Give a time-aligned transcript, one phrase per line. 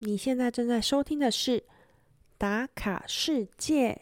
[0.00, 1.60] 你现在正在收听的是
[2.36, 3.92] 《打卡世界》。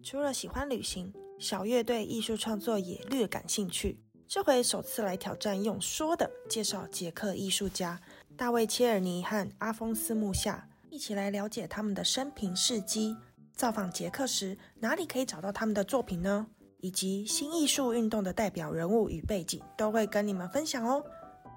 [0.00, 3.98] 除了喜欢旅行，小月对艺术创作也略感兴趣。
[4.28, 8.00] 这回首次来挑战用说的介绍捷克艺术家
[8.36, 13.16] 大卫·切尔尼和阿丰斯·穆夏，一起来了解他们的生平事迹。
[13.52, 16.46] 造访捷克时，哪里可以找到他们的作品呢？
[16.80, 21.04] 以及新艺术运动的代表人物与背景，都会跟你们分享哦。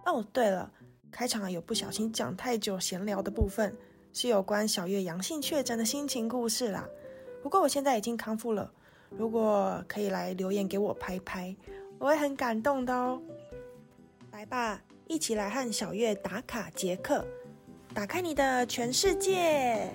[0.06, 0.72] 哦，对了，
[1.12, 3.76] 开场有不小心讲太久闲聊的部分，
[4.12, 6.88] 是有关小月阳性确诊的心情故事啦。
[7.42, 8.72] 不过我现在已经康复了，
[9.10, 11.56] 如果可以来留言给我拍拍，
[12.00, 13.22] 我会很感动的哦。
[14.32, 17.26] 来吧，一起来和小月打卡捷克，
[17.94, 19.90] 打开你的全世界。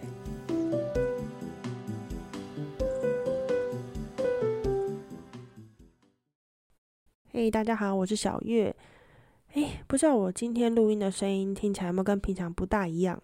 [7.41, 8.75] 嘿，大家好，我是小月。
[9.53, 13.23] 哎，不知道我今天录音的声音听起来有没有跟平常不大一样？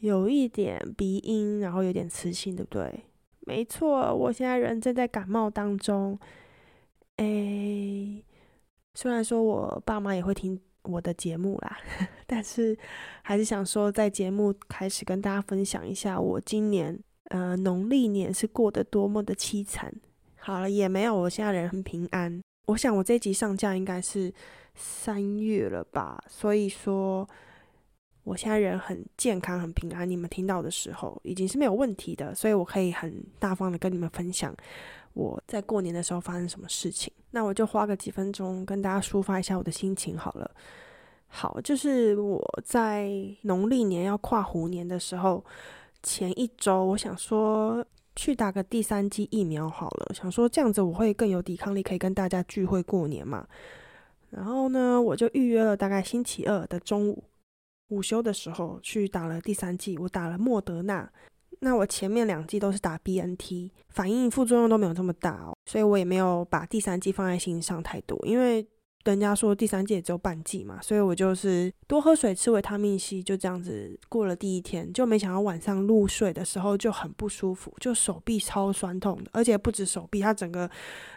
[0.00, 3.04] 有一点鼻音，然后有点磁性，对不对？
[3.46, 6.18] 没错，我现在人正在感冒当中。
[7.16, 8.22] 哎，
[8.92, 11.78] 虽然说我爸妈也会听我的节目啦，
[12.26, 12.76] 但是
[13.22, 19.90] 还是想说，在节目开始跟大家分享一下，我今年呃农历年是过得多么的凄惨。
[20.36, 22.42] 好了，也没有，我现在人很平安。
[22.66, 24.32] 我想我这一集上架应该是
[24.74, 27.28] 三月了吧，所以说
[28.22, 30.08] 我现在人很健康、很平安。
[30.08, 34.54] 你们听到的时候已经是没有问题的，所以我可以很大方的跟你们分享
[35.12, 37.12] 我在过年的时候发生什么事情。
[37.32, 40.50] 那我就花个几分钟跟大家抒发一下我的心情好了。
[41.26, 43.10] 好，就是我在
[43.42, 45.44] 农历年要跨虎年的时候
[46.02, 47.84] 前一周，我想说。
[48.14, 53.46] 去打个第三剂疫苗好了，想说这样子我会更有抵抗力，可以跟大家聚会过年嘛。
[54.30, 57.24] 然后呢，我就预约了大概星期二的中午
[57.88, 61.10] 午休的时候去打了第三剂，我打了莫德纳。
[61.60, 68.66] 那我前面两剂都是打 BNT，反应副作用都没有这么大哦，所以我也没有把第三剂放在心上太多，因为。
[69.04, 74.92] 人家说第三季只有半季嘛，所以我就是多喝水、吃维他命 C，就这样子过了第一天。
[74.92, 80.70] 就没想到晚上入睡的时候就很不舒服，就手臂超酸痛的，而且不止手臂，它整个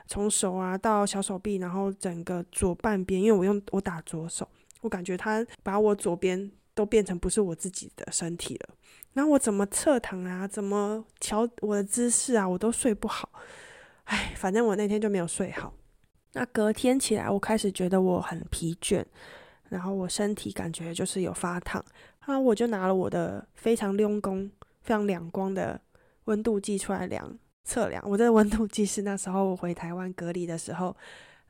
[0.07, 4.47] 从手啊到小手臂，然后整个左半边，因为我用我打左手，
[4.81, 8.75] 我感觉它把我左边都变成不是我自己的身体了。
[9.13, 13.29] 然后我怎么侧躺啊，怎么调我的姿势啊，我都睡不好。
[14.05, 15.73] 唉，反正我那天就没有睡好。
[16.37, 19.01] 那隔天起来，我开始觉得我很疲倦，
[19.69, 21.83] 然后我身体感觉就是有发烫，
[22.19, 24.51] 啊，我就拿了我的非常亮光、
[24.81, 25.79] 非常亮光的
[26.25, 28.03] 温度计出来量测量。
[28.05, 30.93] 我这温度计是那时候我回台湾隔离的时候，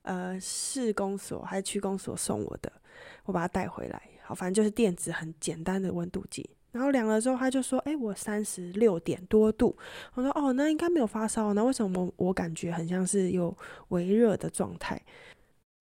[0.03, 2.72] 呃，市公所还是区公所送我的，
[3.23, 4.00] 我把它带回来。
[4.22, 6.47] 好，反正就是电子很简单的温度计。
[6.75, 9.74] 然后量了之后，他就说：“哎，我三十六点多度。”
[10.13, 11.53] 我说：“哦，那应该没有发烧。
[11.53, 13.56] 那为什么我感觉很像是有
[13.88, 15.02] 微热的状态？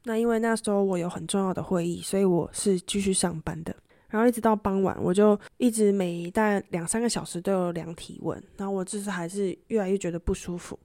[0.04, 3.74] 那因为那时候我有很重要的会议，所以我是继续上班的。
[4.08, 8.40] 然后一直到傍晚，我就一直每大概两三个小时都有量体温。
[8.56, 10.78] 然后我就是还是越来越觉得不舒服，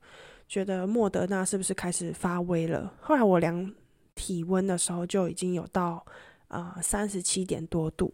[0.47, 2.91] 觉得莫德纳是不是开始发威了？
[2.99, 3.71] 后来我量
[4.15, 6.03] 体温的时候就已经有到
[6.47, 8.11] 呃三十七点多度。”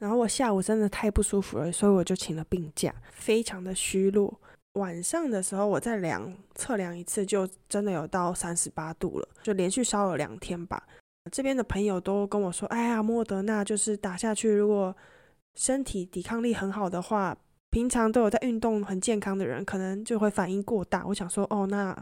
[0.00, 4.40] 然后我下午真的太不舒服了，所以我就请了病假，非常的虚弱。
[4.72, 10.82] 晚上的时候我再量测量一次，就真的有到三十八度了，就连续烧了两天吧。
[11.30, 14.96] 这边的朋友都跟我说：“哎呀，莫德纳就是打下去，如果
[15.54, 17.36] 身体抵抗力很好的话，
[17.70, 21.94] 平常都有在运动、很健康的人，可能就会反应过大。”我想说：“哦，那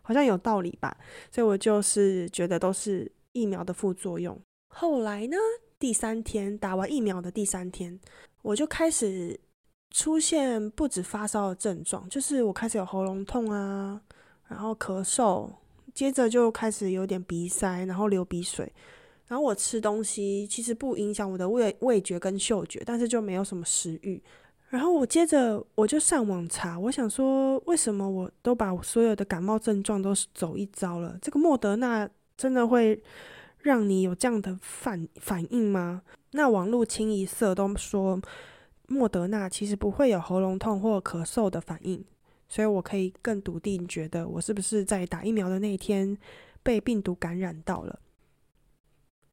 [0.00, 0.96] 好像有道理吧。”
[1.30, 4.40] 所以我就是觉得都是疫苗的副作用。
[4.68, 5.36] 后来呢？
[5.82, 7.98] 第三天打完疫苗的第三天，
[8.42, 9.36] 我就开始
[9.90, 14.00] 出现不止发烧的症状，就是我开始有喉咙痛啊，
[14.46, 15.50] 然后咳嗽，
[15.92, 18.72] 接着就开始有点鼻塞，然后流鼻水。
[19.26, 24.22] 然后我吃东西其实不影响我的味味觉跟嗅觉，但是就没有什么食欲。
[24.68, 33.02] 然后我接着我就上网查，我想说为什么我都把所有的感冒症状都走一遭了，这个莫德纳真的会？
[33.62, 36.02] 让你有这样的反反应吗？
[36.32, 38.20] 那网络清一色都说
[38.88, 42.04] 莫德纳其实不会有喉咙痛或咳嗽的反应，
[42.48, 46.16] 所以我可以更笃定觉得我是不是在打疫苗的那一天
[46.62, 48.00] 被病毒感染到了。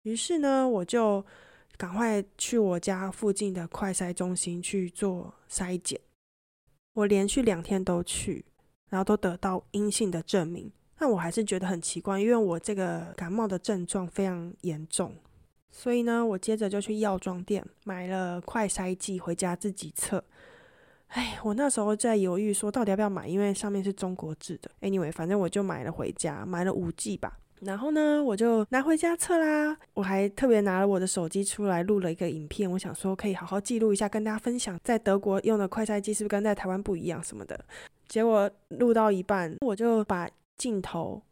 [0.04, 1.26] 于是呢，我就
[1.78, 6.00] 赶快去我家附近的快筛中心去做筛检。
[6.94, 8.46] 我连续两天都去，
[8.90, 10.72] 然后都得到阴性的证明。
[11.00, 15.16] 但我还是觉得很奇怪，因为我这个感冒的症状非常严重，
[15.72, 20.24] 所以呢，我接着就去药妆店买了快筛剂回家自己测。
[21.08, 24.70] 哎，我那时候在犹豫说到底要不要买，因为上面是中国制的。
[24.82, 27.40] Anyway，反正我就买了回家，买了五剂吧。
[27.62, 29.76] 然后呢，我就拿回家测啦。
[29.94, 37.60] 我还特别拿了我的手机出来录了一个影片，我想说可以好好记录一下，跟大家分享在德国用的快筛剂是不是跟在台湾不一样什么的。
[38.08, 40.30] 结果录到一半，我就把
[40.60, 41.24] 镜头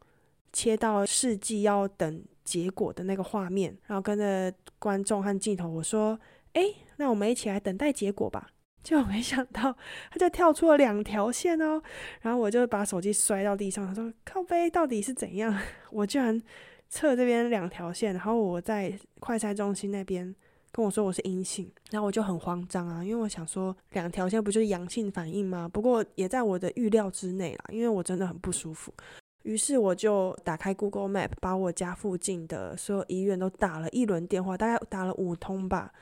[0.52, 6.18] 切到试剂要等结果的那个画面，然后跟着观众和镜头我说
[6.54, 6.62] ：“哎，
[6.96, 8.48] 那我们一起来等待结果吧。”
[8.82, 9.76] 就没想到，
[10.10, 11.82] 他就跳出了两条线哦，
[12.22, 15.54] 然后我就把手机摔到地上，他说：“靠背到底是怎样？”
[15.92, 16.40] 我居然
[16.88, 20.34] 测这边两条线，然后我在快筛中心那边
[20.78, 25.68] 跟我说我是阴性，然后我就很慌张啊，因为我想说两条线不就是阳性反应吗？
[25.68, 28.94] 不过也在我的预料之内啦，因为我真的很不舒服。
[29.42, 35.92] 于是我就打开 Google Map，把我家附近的所有医院都打了一轮电话，大概打了五通吧。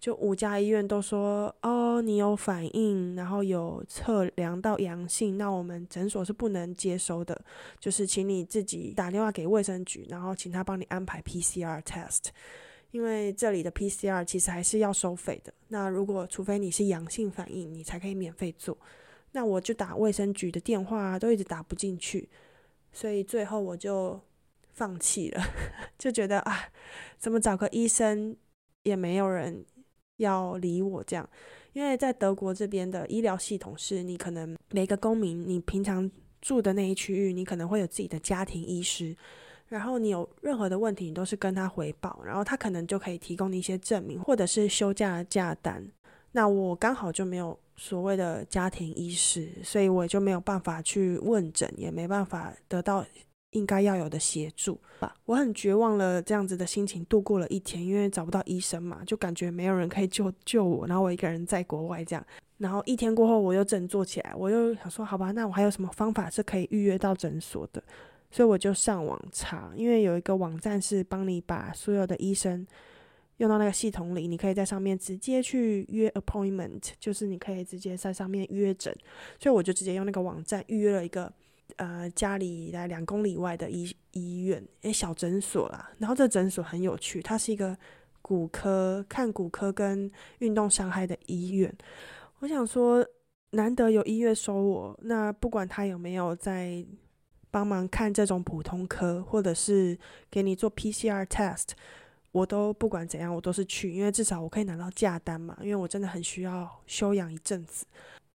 [0.00, 7.38] 就五家医院都说哦，你有反应，然后有测量到阳性，那我们诊所是不能接收的，
[7.78, 12.28] 就是请你自己打电话给卫生局，然后请他帮你安排 PCR test，
[12.94, 15.52] 因为这里的 PCR 其实还是要收费的。
[15.66, 18.78] 那如果除非你是阳性反应，你才可以免费做。
[19.32, 22.28] 那我就打卫生局的电话都一直打不进去，
[22.92, 24.20] 所以最后我就
[24.72, 25.42] 放弃了，
[25.98, 26.68] 就觉得啊，
[27.18, 28.36] 怎么找个医生
[28.84, 29.66] 也没有人。
[30.18, 31.28] 要理我这样，
[31.72, 36.08] 因为在德国这边的医疗系统是，你可能每个公民，你平常
[36.40, 39.16] 住的那一区域，你可能会有自己的家庭医师，
[39.68, 45.84] 然后你有任何的问题，你都是跟他回报，然后他可能就可以提供你一些证明，或者是休假的假单。
[46.32, 53.04] 那我刚好就没有所谓的家庭医师，所以我就没有办法去问诊，也没办法得到。
[53.54, 62.26] 应该要有的协助吧，我很绝望了，这样子的心情度过了一天，因为找不到医生嘛，就感觉没有人可以救救我，然后我一个人在国外这样，
[62.58, 67.80] 然后一天过后我又振作起来，我又想说，好吧，那我还有什么方法是可以预约到诊所的？
[68.34, 72.66] 所以我就上网查，因为有一个网站是帮你把所有的医生
[73.36, 78.92] 用到那个系统里，你可以在上面直接去约 appointment，就是你可以直接在上面约诊，
[79.38, 81.32] 所以我就直接用那个网站预约了一个。
[81.76, 85.90] 呃，家里来两公里外的医医院，诶，小诊所啦。
[85.98, 87.76] 然后这诊所很有趣，它是一个
[88.20, 90.08] 骨科看骨科跟
[90.38, 91.74] 运动伤害的医院。
[92.40, 93.04] 我想说，
[93.52, 96.84] 难得有医院收我，那不管他有没有在
[97.54, 99.96] 帮忙看这种普通科，或者是
[100.28, 101.68] 给你做 PCR test，
[102.32, 105.56] 我都不管怎样，我都是去，因为至少我可以拿到假单嘛。
[105.60, 107.86] 因为我真的很需要休养一阵子。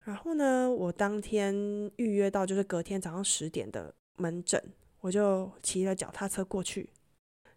[0.05, 1.53] 然后呢，我当天
[1.97, 4.63] 预约到就是隔天早上十点的门诊，
[5.01, 6.89] 我就骑了脚踏车过去。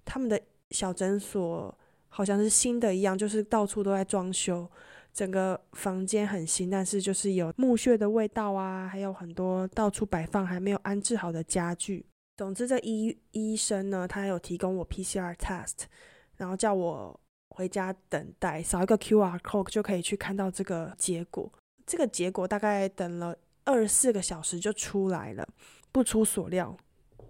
[0.03, 0.41] 他们的
[0.71, 1.77] 小诊所
[2.09, 4.67] 好像是新的一样，就是到处都在装修，
[5.13, 12.05] 整个房间很新，但是就是有木屑的味道啊，还有很多到处摆放还没有安置好的家具。
[12.37, 15.83] 总之，这医医生呢，他有提供我 PCR test，
[16.37, 17.19] 然后叫我
[17.49, 21.51] 回家等待，扫一个 QR code 就可以去看到这个结果。
[21.85, 23.35] 这个结果大概等了
[23.65, 25.47] 二十四个小时就出来了，
[25.91, 26.75] 不出所料，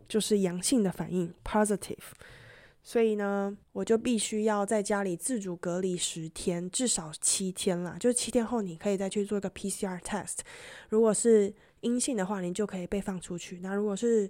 [0.07, 1.97] 就是阳性的反应，positive。
[2.83, 7.95] 所以呢，我就必须要在家里自主隔离十天，至少七天啦。
[8.00, 10.39] 就七天后，你可以再去做一个 PCR test。
[10.89, 13.59] 如果是阴性的话，你就可以被放出去。
[13.59, 14.29] 那如果是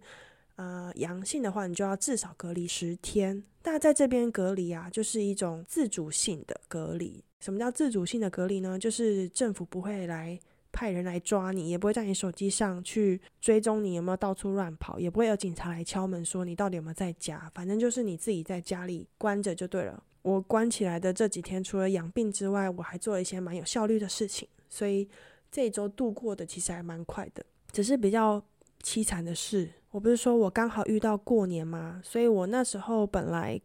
[0.57, 3.41] 呃阳性的话，你就要至少隔离十天。
[3.63, 7.23] 那在这边隔离啊，就是一种自主性的隔离。
[7.39, 8.77] 什么叫自主性的隔离呢？
[8.77, 10.37] 就是政府不会来
[10.71, 17.51] 派人来抓你，也不会在你手机上去追踪你有没有到处乱跑，也不会有警察来敲门说你到底有没有在家。
[17.53, 20.03] 反正就是你自己在家里关着就对了。
[20.21, 25.07] 我关起来的这几天，除了养病之外，我还做了一些蛮有效率的事情，所以
[25.51, 27.45] 这一周度过的其实还蛮快的。
[27.71, 28.43] 只是比较
[28.83, 32.01] 凄惨的是，我不是说我刚好遇到过年吗？
[32.03, 33.61] 所以我那时候本来。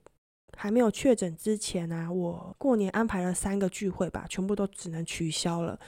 [0.58, 5.78] 还没有确诊之前啊，我过年安排了三个聚会吧，全部都只能取消了，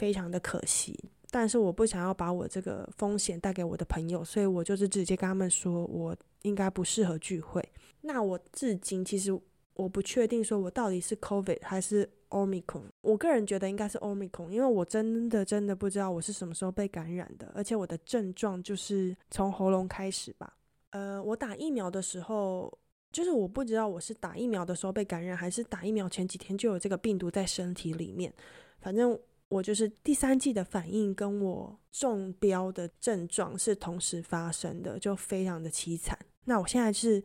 [0.00, 0.98] 非常的可惜。
[1.30, 7.62] 但是我不想要把我这个风险带给我的朋友，所以我就是直接跟他们说，我应该不适合聚会。
[8.00, 9.38] 那我至今其实
[9.74, 12.84] 我不确定说我到底是 COVID 还是 Omicron。
[13.02, 20.56] 我个人觉得应该是 Omicron，因为我真的真的不知道我是什么时候被感染的，而且我的症状就是从喉咙开始吧。
[20.90, 22.72] 呃，我打疫苗的时候。
[23.12, 28.32] 就是我不知道我是打疫苗的时候被感染，还是打疫苗前几天就有这个病毒在身体里面。
[28.78, 29.18] 反正
[29.50, 36.18] 我就是第三季的反应跟我中标的症状是同时发生的，就非常的凄惨。
[36.44, 37.22] 那我现在是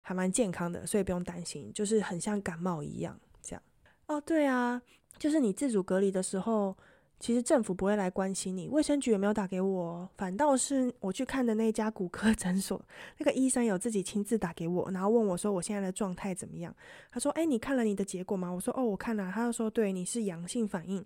[0.00, 3.62] 还蛮健康的，所以不用担心，就是很像感冒一样这样。
[4.06, 4.80] 哦，对啊，
[5.18, 6.74] 就是你自主隔离的时候。
[7.22, 12.82] 其实政府不会来关心你，卫生局也没有打给我，反倒是我去看的那家骨科诊所，
[13.20, 16.74] 那个医生有自己亲自打给我，然后问我说我现在的状态怎么样？
[17.12, 21.04] 他说：“哎，你看了你的结果吗？”我说：“哦，我看了。”他就说：“对，你是阳性反应，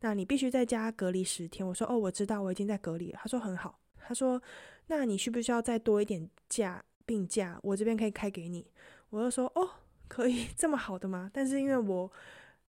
[0.00, 4.40] 那你必须在家隔离十天。”我说：“哦，我知道，我已经在隔离了。”他说：“很好。”他说
[4.88, 7.58] ：“那你需不需要再多一点假病假？
[7.62, 8.66] 我这边可以开给你。”
[9.10, 9.70] 我就说：“哦，
[10.08, 12.10] 可以这么好的吗？”但是因为我。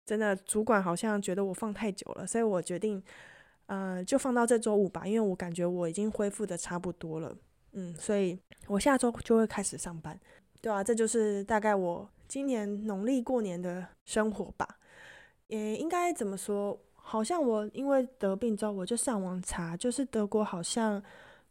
[0.06, 3.02] 真的，主管好像觉得我放太久了，所以我决定，
[3.64, 7.34] 呃，就放到这周五吧，因为我感觉我已经恢复的差不多了，
[7.72, 10.20] 嗯，所以我下周就会开始上班，
[10.60, 14.78] 对啊，这就是大概我今年农历过年的生活吧。
[15.46, 16.78] 也应该怎么说？
[17.06, 21.00] 好像我因为得病之后，我就上网查，就是德国好像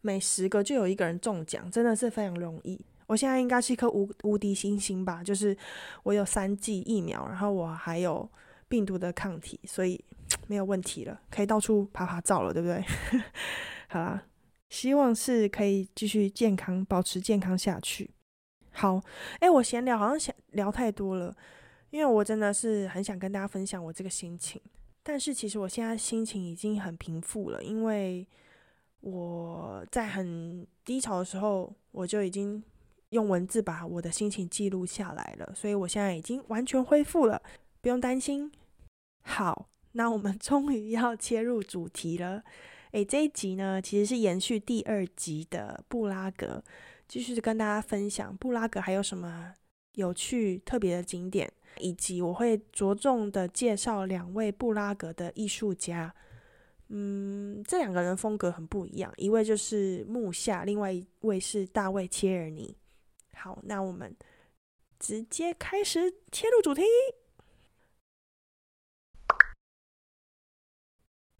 [0.01, 2.83] 每十个就有一个人中奖，真的是非常容易。
[3.07, 5.55] 我现在应该是一颗无无敌星星吧，就是
[6.03, 8.29] 我有三剂疫苗，然后我还有。
[8.69, 10.03] 病毒的抗体，所以
[10.47, 12.83] 没有问题了，可以到处爬爬照了，对不对？
[13.87, 14.23] 好啦，
[14.69, 18.09] 希望是可以继续健康，保持健康下去。
[18.71, 18.99] 好，
[19.41, 21.35] 哎，我闲聊好像想聊太多了，
[21.91, 24.59] 因为我真的是很想跟大家分享我这个心情，
[25.03, 28.25] 但是其实我现在心情已经很平复了，因为
[29.01, 32.63] 我在很低潮的时候，我就已经
[33.09, 37.41] 用文字把我的心情记录下来了，所以我现在已经完全恢复了，
[37.81, 38.49] 不用担心。
[39.23, 42.43] 好，那我们 终于要切入主题了。
[42.91, 46.63] 诶，这一集呢，其实是延续第二集的布拉格，
[47.07, 49.53] 继续跟大家分享布拉格还有什么
[49.93, 56.13] 有趣特别的景点，以及我会着重的介绍两位布拉格的艺术家。
[56.89, 62.75] 嗯，这两个人风格很不一样，一位就是木下，另外一位是大卫切尔尼。
[63.35, 64.15] 好，那我们
[64.99, 66.83] 直接开始切入主题。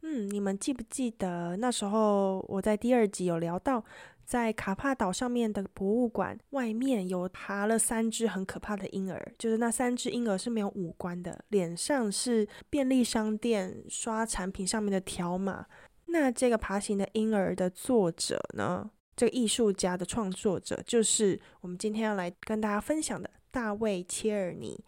[0.02, 3.86] 嗯，你们记不记得那时候我在第二集有聊到，
[4.26, 15.66] 在卡帕岛上面的博物馆外面有爬了三只很可怕的婴儿，就是那三只婴儿是没有五官的，脸上是便利商店刷产品上面的条码。
[16.06, 18.90] 那这个爬行的婴儿的作者呢？
[19.16, 24.84] 这个艺术家的创作者就是我们今天要来跟大家分享的大卫切尔尼。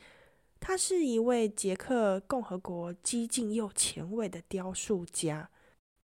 [0.59, 5.47] 他是一位捷克共和国激进又前卫的雕塑家，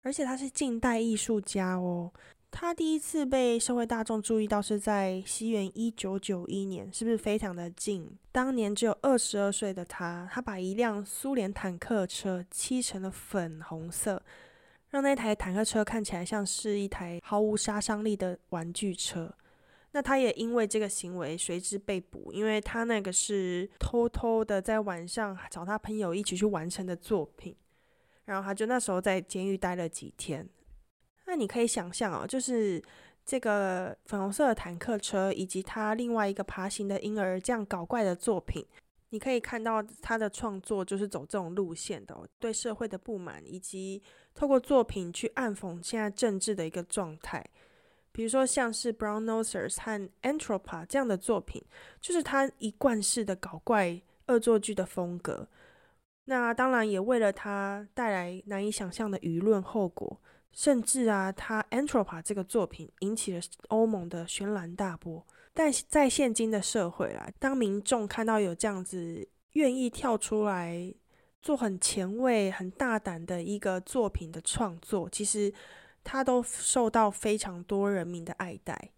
[0.02, 2.12] 而且他是近代艺术家哦。
[2.52, 8.10] 他第一次被社会大众注意到是在西元一九九一年，是不是非常的近？
[8.32, 14.22] 当年只有二十二岁的他，他把一辆苏联坦克车漆成了粉红色，
[14.90, 19.34] 让那台坦克车看起来像是一台毫无杀伤力的玩具车。
[19.92, 27.56] 那他也因为这个行为随之被捕，因为他那个是偷偷的在晚上找他朋友一起去完成的作品，
[28.26, 30.48] 然后他就那时候在监狱待了几天。
[31.30, 32.84] 那你可以想象哦，就是
[33.24, 38.66] 这个粉红色的坦克车以及他另外一个爬行的婴儿这样搞怪的作品，
[39.12, 44.02] 你可以看到他的创作就是走这种路线的，对社会的不满，以及
[44.34, 47.46] 透过作品去暗讽现在政治的一个状态。
[48.12, 51.64] 比如说，像是 Brown Nosers 和 Anthropa 这样的作品，
[52.02, 55.48] 就是他一贯式的搞怪恶作剧的风格。
[56.26, 60.20] 那当然也为了他带来难以想象的舆论后果，
[60.52, 65.26] 甚至啊，他 Antropa 这个作品引起了欧盟的轩然大波。
[65.54, 70.94] 但在现今的社会啦，当民众看到有这样子愿意跳出来
[71.42, 75.54] 做很前卫、很大胆的一个作品的创作，其实。
[76.02, 78.90] 他都受到非常多人民的爱戴。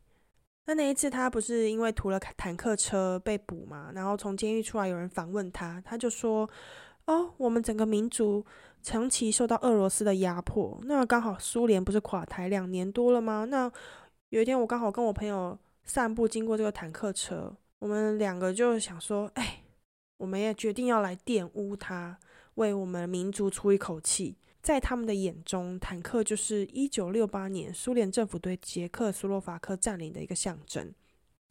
[0.65, 3.91] 那那一次，他不是因为涂了坦克车被捕嘛？
[3.93, 6.49] 然后从监狱出来，有人访问他，他就说
[7.07, 8.45] ：“哦，我们整个民族
[8.81, 10.79] 长期受到俄罗斯的压迫。
[10.83, 13.45] 那刚好苏联不是垮台两年多了吗？
[13.45, 13.71] 那
[14.29, 19.63] 有一天，我刚好跟我朋友散步经过这个坦克车，我们两个就想说：哎，
[20.17, 22.17] 我们也决定要来玷污它，
[22.55, 30.93] 为我们民族出一口气。”在他们的眼中，坦克就是一九六八年苏联政府对捷克斯洛伐克占领的一个象征。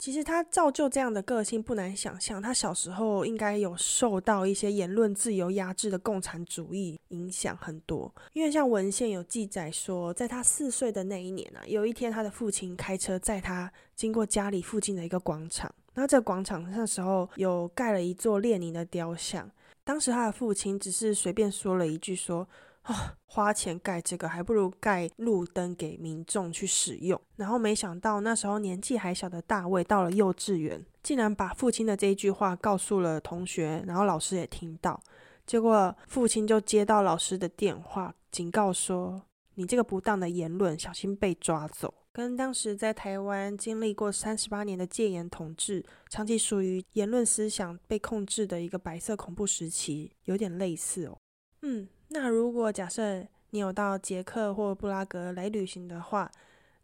[0.01, 8.11] 其实他造就这样的个性，不难想象，他小时候应该有受到一些言论自由压制的共产主义影响很多。
[8.33, 19.51] 因为像文献有记载说，在他四岁的那一年啊，有一天他的父亲开车载他经过家里附近的一个广场，那这广场那时候有盖了一座列宁的雕像。
[19.85, 22.49] 当时他的父亲只是随便说了一句说。
[22.83, 27.21] 啊，花钱盖这个还不如盖路灯给民众去使用。
[27.37, 35.01] 然后没想到那时候年纪还小的大卫到了幼稚园，竟然把父亲的这一句话告诉了同学，然后老师也听到。
[35.47, 39.23] 结果父亲就接到老师的电话，警告说
[39.55, 51.19] ：“你这个不当的言论，小心被抓走。”跟当时在台湾经历过三十八年的戒严统治，长期属于言论思想被控制的一个白色恐怖时期有点类似哦。
[51.63, 51.87] 嗯。
[52.13, 56.29] 那如果假设你有到捷克或布拉格来旅行的话，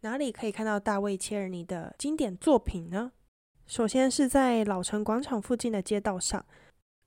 [0.03, 3.11] 哪里可以看到大卫切尔尼的经典作品呢？
[3.67, 6.47] 首先是在老城广场附近的街道上，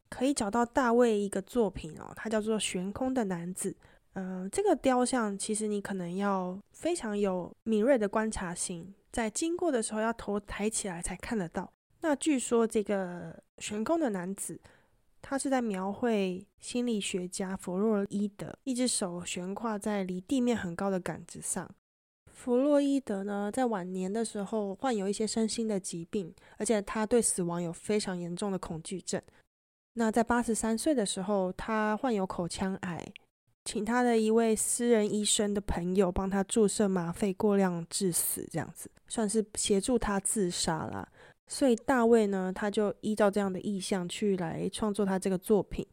[0.10, 3.72] 可以找到大卫一个作品哦，它叫做《悬空的男子》。
[4.16, 11.72] 嗯，这个雕像其实你可能要非常有敏锐的观察性，在经过的时候要头抬起来才看得到。
[12.02, 14.60] 那据说这个悬空的男子。
[15.22, 21.70] 他是在描绘心理学家弗洛伊德，一只手悬挂在离地面很高的杆子上。
[22.32, 29.22] 弗洛伊德呢，在晚年的时候患有一些身心的疾病，而且他对死亡有非常严重的恐惧症。
[29.94, 33.06] 那在八十三岁的时候，他患有口腔癌，
[33.66, 41.10] 请他的一位私人医生的朋友帮他注射吗啡，过量致死，这样子算是协助他自杀了。
[41.50, 45.86] 所以大卫呢，他就依照这样的意向去来创作他这个作品。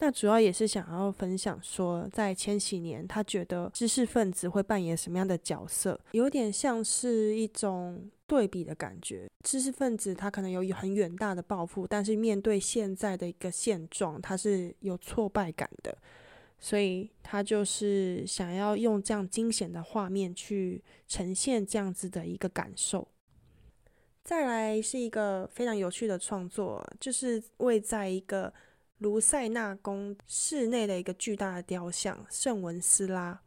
[0.00, 9.28] 那主要也是想要分享说，在千禧年，他觉得知识分子会扮演什么样的角色，有点像是一种对比的感觉。
[9.42, 15.96] 知识分子他可能有很远大的抱负，但是面对现在的一个现状，他是有挫败感的。
[16.60, 23.08] 所以他就是想要用这样惊险的画面去呈现这样子的一个感受。
[24.28, 28.52] 再来是一个非常有趣的创作，就是位在一个
[28.98, 33.40] 卢塞纳宫室内的一个巨大的雕像圣文斯拉。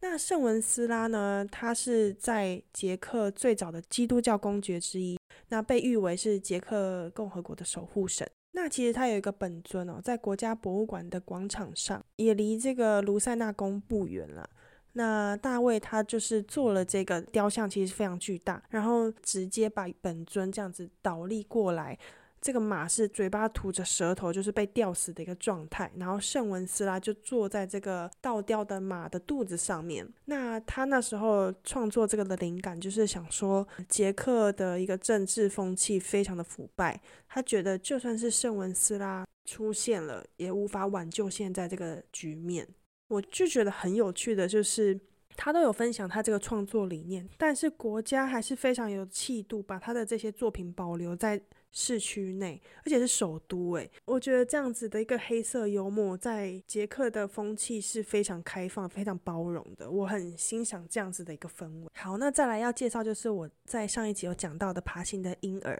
[0.00, 5.18] 那圣文斯拉呢，他是在捷克最早的基督教公爵之一，
[5.48, 8.30] 那被誉为是捷克共和国的守护神。
[8.52, 14.50] 那其实他有一个本尊哦，在国家博物馆的广场上，也离这个卢塞纳宫不远了。
[14.94, 21.98] 那大卫他就是做了这个雕像，其实非常巨大，然后直接把本尊这样子倒立过来，
[22.40, 30.06] 这个马是嘴巴吐着舌头，就是被吊死的一个状态，然后圣文斯拉就坐在这个倒吊的马的肚子上面。
[30.26, 42.68] 那他那时候创作这个的灵感，就是想说捷克的一个政治风气非常的腐败，他觉得就算是圣文斯拉出现了，也无法挽救现在这个局面。
[43.08, 44.98] 我就觉得很有趣的，就是
[45.36, 51.40] 他都有分享他这个创作理念，但是国家还是非常有气度，把他的这些作品保留在
[51.70, 53.72] 市区内，而且是首都。
[53.72, 59.90] 诶，我觉得这样子的一个黑色幽默，在捷克的风气是非常开放、非常包容的。
[59.90, 61.90] 我很欣赏这样子的一个氛围。
[61.94, 65.76] 好，那再来要介绍就是我在上一集有讲到的爬行的婴儿。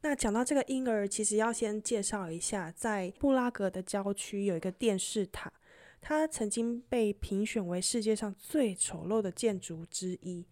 [0.00, 5.52] 那讲到这个婴儿，其实要先介绍一下，在布拉格的郊区有一个电视塔。
[6.06, 10.44] 它曾经被评选为世界上最丑陋的建筑之一。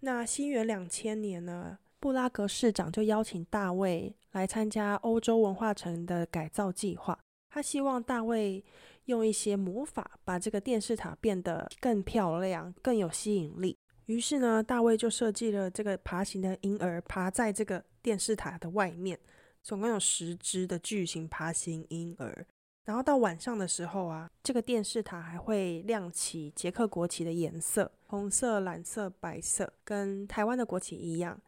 [0.00, 7.18] 那新元两千年呢，布拉格市长就邀请大卫来参加欧洲文化城的改造计划。
[7.48, 8.62] 他希望大卫
[9.06, 13.74] 用一些魔法把这个电视塔变得更漂亮、更有吸引力。
[14.04, 19.18] 于是呢，大卫就设计了这个爬行的婴儿，爬在这个电视塔的外面，
[19.62, 22.46] 总共有十只的巨型爬行婴儿。
[22.90, 31.40] 然后到晚上的时候啊，这个电视塔还会亮起捷克国旗的颜色，红色、蓝色、白色，跟台湾的国旗一样。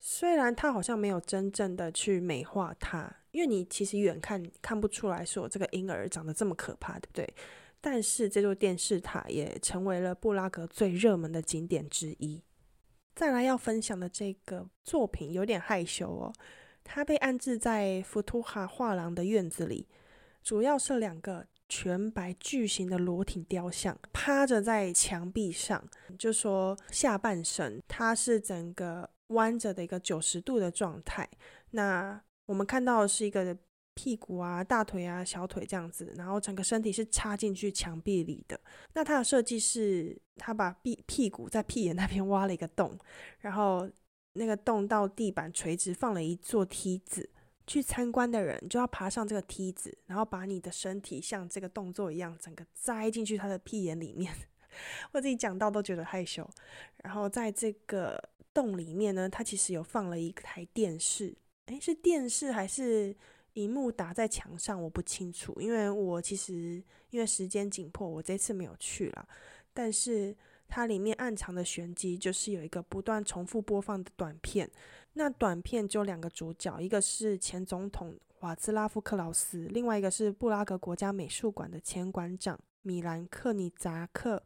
[0.00, 7.34] 虽然它好像没有真正的去美化它，因为你其实远看看不出来说这个婴儿长得这么可怕，对不对？
[7.80, 12.42] 但是这座电视塔也成为了布拉格最热门的景点之一。
[13.14, 16.32] 再来要分享的这个作品有点害羞哦，
[16.82, 19.86] 它被安置在福图哈画廊的院子里。
[20.42, 31.28] 主要是两个全白巨型的裸体雕像趴着在墙壁上，就说下半身它是整个弯着的一个九十度的状态。
[31.70, 33.56] 那我们看到的是一个
[33.94, 38.58] 屁股啊、大腿啊、小腿这样子，然后整个身体是插进去墙壁里的。
[38.94, 42.98] 那它的设计是，它把屁屁股在屁眼那边挖了一个洞，
[43.38, 43.88] 然后
[44.32, 47.30] 那个洞到地板垂直放了一座梯子。
[47.70, 54.34] 去参观的人就要爬上这个梯子，然后把你的身体像这个动作一样，整个栽进去他的屁眼里面。
[55.12, 56.44] 我自己讲到都觉得害羞。
[57.04, 58.20] 然后在这个
[58.52, 61.32] 洞里面呢，它其实有放了一台电视，
[61.66, 63.14] 诶，是电视还是
[63.52, 69.28] 荧幕打在墙上，我不清楚，因为我其实因为时间紧迫，我这次没有去了。
[69.72, 74.68] 但是它里面暗藏的玄机就是有一个不断重复播放的短片，
[75.14, 84.42] 那短片就两个主角，一个是前总统瓦兹拉夫克劳斯，另外一个是布拉格国家美术馆的前馆长米兰克尼扎克，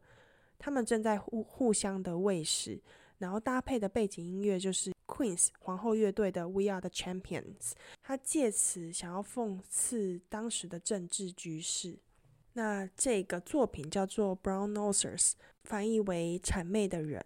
[0.58, 2.82] 他们正在互互相的喂食，
[3.18, 7.72] 然后搭配的背景音乐就是 Queen's 皇后乐队的 We Are the Champions，
[8.02, 11.98] 他借此想要讽刺当时的政治局势。
[12.54, 15.32] 那这个作品叫做 Brown Nosers，
[15.64, 17.24] 翻译为谄媚的人。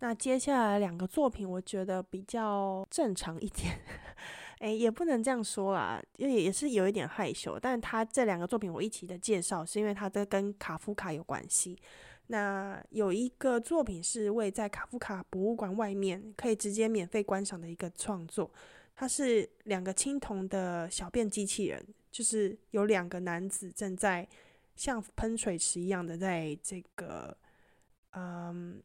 [0.00, 3.78] 那接下来两个作品，我觉得比较正常一点，
[4.60, 7.58] 诶，也不能这样说啦，因为也是有一点害羞。
[7.58, 11.78] 但他这两个作品我一起的介绍，是因为他的跟卡夫卡有关系。
[12.26, 18.50] 那有一个作品是位在卡夫卡博物馆外面，可以直接免费观赏的一个创作。
[18.94, 24.28] 它是两个青铜的小便机器人，就是有两个男子正在。
[24.76, 27.36] 像喷水池一样的，在这个
[28.12, 28.82] 嗯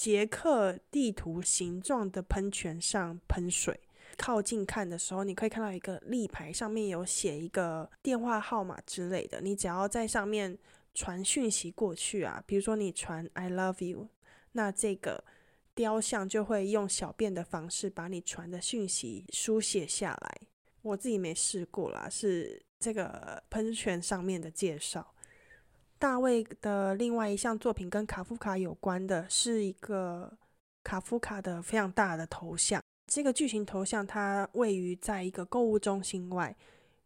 [0.00, 3.78] 捷克地图形状的喷泉上喷水。
[4.16, 9.42] 靠近看的时候，你可以看到一个立牌，上面有写一个电话号码之类的。
[9.42, 10.56] 你只要在上面
[10.94, 14.08] 传讯息过去啊，比如说你传 “I love you”，
[14.52, 15.22] 那这个
[15.74, 20.38] 雕像就会用小便的方式把你传的讯息书写下来。
[20.80, 25.14] 我自己没试过啦，是这个喷泉上面的介绍。
[26.00, 30.34] 大卫的另外一项作品跟卡夫卡有关的是一个
[30.82, 32.82] 卡夫卡的非常大的头像。
[33.06, 36.56] 这个巨型头像它位于在一个购物中心外，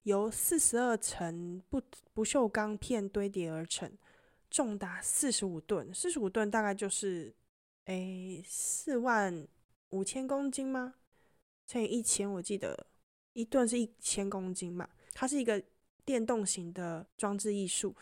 [0.05, 3.91] 由四十二层不不锈钢片堆叠而成，
[4.49, 5.93] 重达四十五吨。
[5.93, 7.35] 四十五吨大概就是
[7.87, 9.45] 诶四万
[9.89, 10.95] 五千公斤吗？
[11.67, 12.87] 乘以一千，我记得
[13.33, 14.89] 一吨是一千公斤嘛。
[15.13, 15.61] 它是一个
[16.05, 17.93] 电动型的装置艺术。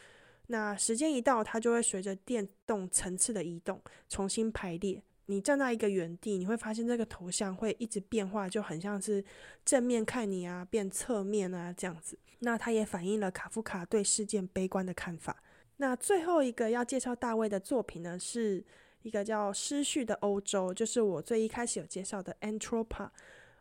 [0.48, 5.02] 那时间一到，它就会随着电动层次的移动重新排列。
[5.26, 9.24] 你站在一个原地，你会发现这个头像会一直变化，就很像是
[9.64, 12.18] 正面看你啊，变侧面啊这样子。
[12.40, 15.42] 那它也反映了卡夫卡对事件悲观的看法。
[15.76, 18.62] 那最后一个要介绍大卫的作品呢，是
[19.02, 23.10] 一个叫《失序的欧洲》，就是我最一开始有介绍的 Antropa。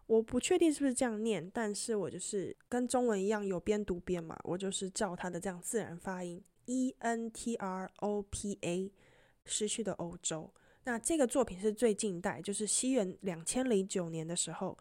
[0.08, 6.44] 我不确定是不是这样念，但是我就是跟中文一样有边读边嘛，我就是照它的这样自然发音。
[6.71, 8.89] E N T R O P A，
[9.43, 10.49] 失去的欧洲。
[10.86, 14.77] 那这个作品是最近代，就是西元两千零九年的时候，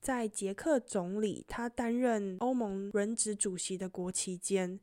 [0.00, 4.78] 在捷克总理他担任欧盟轮值主席的国期间，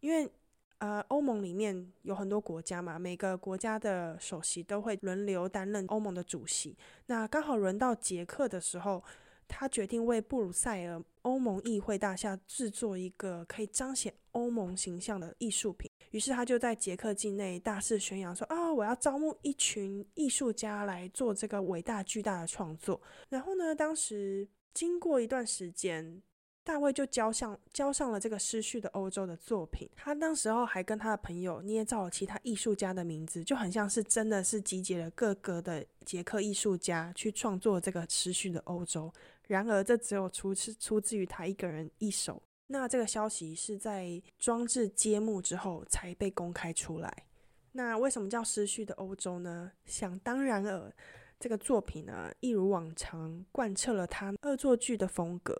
[0.00, 0.30] 因为
[0.78, 6.76] 呃欧盟里面有很多国家嘛，每个国家的首席都会轮流担任欧盟的主席。
[7.06, 9.02] 那刚好轮到捷克的时候。
[9.48, 15.90] 他决定为布鲁塞尔欧盟议会大厦制作一个可以彰显欧盟形象的艺术品。
[16.12, 26.22] 于是他就在捷克境内大肆宣扬说：“啊，我要招募一群艺术家来做这个伟大巨大的创作。”然后呢，当时经过一段时间。
[26.66, 39.12] 大卫就交上交上了这个失序的欧洲的作品，他当时候还跟他的朋友捏造了其他艺术家的名字，就很像是真的是集结了各个的捷克艺术家去创作这个失序的欧洲。
[39.46, 42.42] 然而，这只有出是出自于他一个人一手。
[42.66, 47.26] 那这个消息是在装置揭幕之后才被公开出来。
[47.70, 49.70] 那为什么叫失序的欧洲呢？
[49.84, 50.92] 想当然尔，
[51.38, 55.56] 这个作品呢，一如往常贯彻了他恶作剧的风格。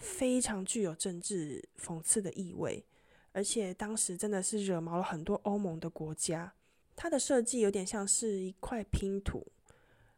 [0.00, 2.84] 非常具有政治讽刺的意味，
[3.30, 6.52] 而且当时真的是惹毛了很多欧盟的国家。
[6.96, 9.46] 它的设计有点像是一块拼图，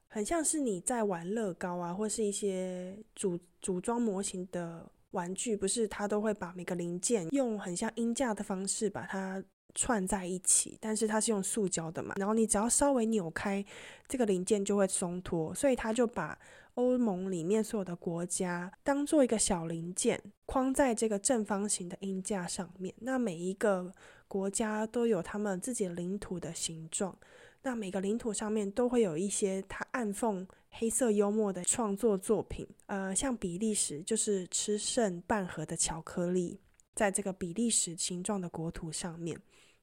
[0.08, 9.44] 很像是你在玩乐高啊，或是一些组组装模型的玩具，不是它都会把每个零件用很像音架的方式把它。
[9.74, 13.64] 串在一起，但是它是用塑胶的嘛，然后你只要稍微扭开
[14.06, 16.38] 这个零件就会松脱，所以他就把
[16.74, 22.94] 欧盟里面所有的国家当做一个小零件，框在这个正方形的音架上面。
[23.00, 23.92] 那每一个
[24.26, 27.16] 国家都有他们自己领土的形状，
[27.62, 32.66] 那每个领土上面都会有一些他暗讽黑色幽默的创作作品。
[32.86, 36.58] 呃，像比利时就是吃剩半盒的巧克力。
[36.94, 39.38] 在这个比利时形状的国土上面，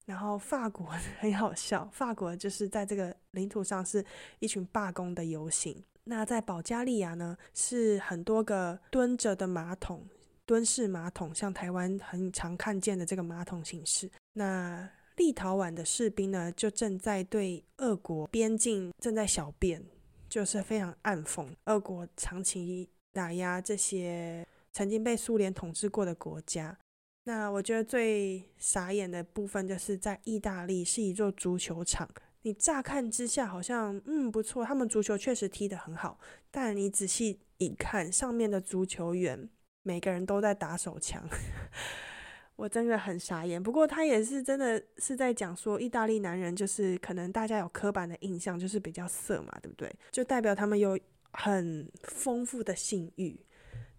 [0.06, 0.86] 然后法国
[1.19, 4.06] 很好笑，法国就是在这个领土上是
[4.38, 5.84] 一群罢工的游行。
[6.10, 10.08] 那在保加利亚呢，是很多个蹲着的马桶，
[10.43, 14.10] 蹲式马桶，像台湾很常看见的这个马桶形式。
[14.34, 19.86] 那立陶宛的士兵呢，就正在对俄国边境正在小便，
[20.28, 24.43] 就是非常暗讽俄国长期打压这些。
[24.72, 26.78] 曾经被苏联统治过的国家。
[27.26, 32.10] 那我觉得最傻眼的部分就是在意大利是一座足球场，
[32.43, 39.49] 你乍看之下好像嗯不错，他们足球确实踢得很好，但你仔细一看，上面的足球员
[39.84, 41.28] 每个人都在打手枪。
[42.56, 49.89] 我真的很傻眼，不过他也是真的是在讲说，意大利男人就是可能大家有刻板的印象，就是比较色嘛，对不对？
[50.12, 50.99] 就代表他们有
[51.32, 53.39] 很丰富的性欲，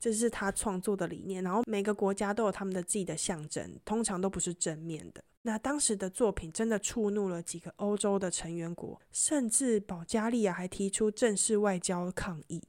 [0.01, 1.45] 这是他创作的理念。
[1.45, 5.23] 然后每个国家都有他们的自己的象征，通常都不是正面的。
[5.43, 12.63] 那当时的作品真的触怒了几个欧洲的成员国，甚至保加利亚还提出正式外交抗议。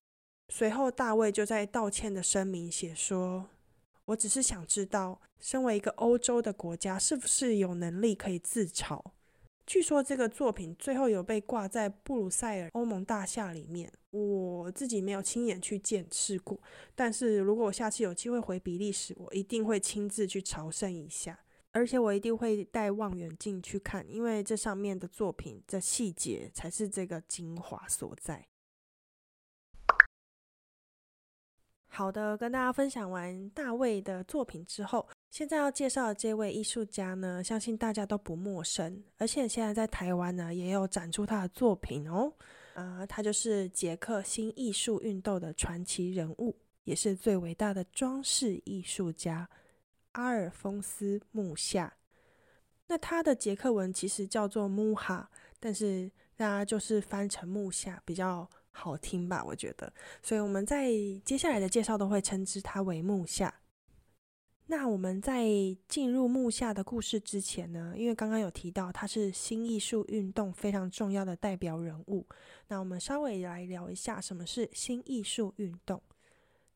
[0.49, 3.47] 随后大卫就在道歉的声明写说。
[4.05, 8.99] 我只是想知道，身为一个欧洲的国家，是不是有能力可以自嘲？
[9.65, 16.59] 据说这个作品最后有被挂在布鲁塞尔欧盟大厦里面，我自己没有亲眼去见识过。
[16.93, 21.39] 但是如果我下次有机会回比利时，我一定会亲自去朝圣一下，
[21.71, 28.47] 而且我一定会带望远镜去看，因为这上面的作品的细节才是这个精华所在。
[31.93, 42.33] 好的，跟大家分享完大卫的作品之后，现在要介绍的这位艺术家呢，相信大家都不陌生，而且现在在台湾呢也有展出他的作品哦。
[42.73, 49.49] 呃，他就是捷克新艺术运动的传奇人物，也是最伟大的装饰艺术家
[50.13, 51.93] 阿尔丰斯·木夏。
[52.87, 55.29] 那他的捷克文其实叫做穆哈，
[55.59, 58.49] 但是大家就是翻成木夏比较。
[58.73, 59.43] 好听吧？
[59.43, 59.91] 我觉得，
[60.23, 60.89] 所以我们在
[61.25, 63.53] 接下来的介绍都会称之他为木下。
[64.71, 65.45] 那我们在
[65.89, 72.25] 进入木下的故事之前呢，因为刚刚有提到他是新艺术运动非常重要的代表人物，
[72.69, 76.01] 那我们稍微来聊一下什么是新艺术运动。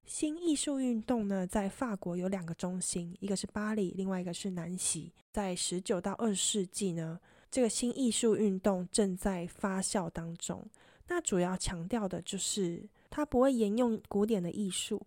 [0.03, 5.13] 新艺术运动呢，在法国有两个中心，一个是巴黎，另外一个是南锡。
[5.31, 7.17] 在十九到二十世纪呢，
[7.49, 10.67] 这个新艺术运动正在发酵当中。
[11.07, 15.01] 那主要强调的就是，它不会沿用古典的艺术，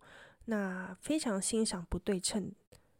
[0.45, 2.51] 那非常欣赏不对称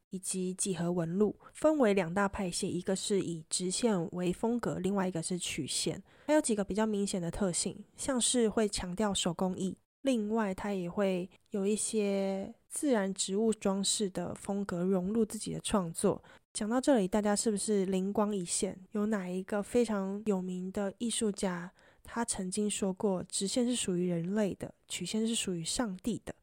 [0.10, 16.22] 以及几何纹路，分为两大派系，一个是以直线为风格，另外一个是曲线，还有几个比较明显的特性，像是会强调手工艺，另外它也会有一些自然植物装饰的风格融入自己的创作。
[16.52, 18.78] 讲到这里，大家是不是灵光一现？
[18.94, 21.72] 有哪一个非常有名的艺术家？
[22.04, 26.34] 他曾经说过，直线是属于人类的，曲线是属于上帝的。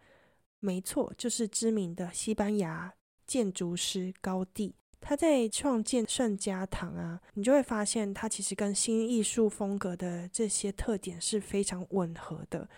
[0.60, 2.94] 没错，就是知名的西班牙
[3.26, 4.74] 建筑师高地。
[5.00, 12.68] 他在创建圣家堂啊，你就会发现，他其实跟新艺术风格的这些特点是非常吻合的。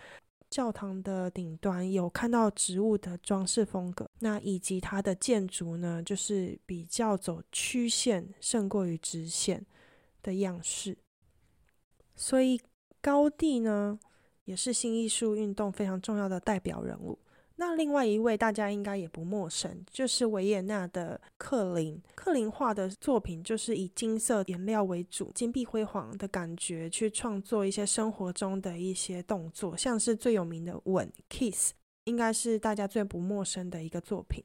[0.49, 9.65] 教堂的顶端有看到植物的装饰风格，那以及它的建筑呢，就是比较走曲线胜过于直线
[10.21, 10.97] 的样式，
[12.15, 12.59] 所以。
[13.01, 13.97] 高地呢，
[14.43, 17.17] 也是新艺术运动非常重要的代表人物。
[17.61, 22.01] 那另外一位大家应该也不陌生，就是维也纳的克林。
[22.15, 31.11] 克林画的作品就是以金色颜料为主，金碧辉煌的感觉去创作一些生活中的一些动作，像是最有名的吻，
[32.05, 34.41] 应该是大家最不陌生的一个作品。